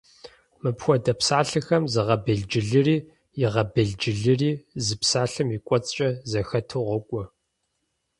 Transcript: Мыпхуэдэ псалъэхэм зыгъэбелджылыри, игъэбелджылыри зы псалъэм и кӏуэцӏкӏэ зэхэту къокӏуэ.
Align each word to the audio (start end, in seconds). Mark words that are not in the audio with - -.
Мыпхуэдэ 0.61 1.13
псалъэхэм 1.19 1.83
зыгъэбелджылыри, 1.93 2.97
игъэбелджылыри 3.43 4.51
зы 4.85 4.95
псалъэм 5.01 5.47
и 5.55 5.59
кӏуэцӏкӏэ 5.65 6.09
зэхэту 6.29 6.85
къокӏуэ. 6.87 7.23